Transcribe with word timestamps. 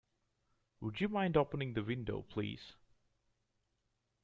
Would 0.79 0.99
you 0.99 1.09
mind 1.09 1.37
opening 1.37 1.75
the 1.75 1.83
window, 1.83 2.23
please? 2.23 2.73